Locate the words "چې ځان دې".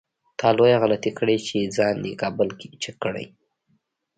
1.47-2.13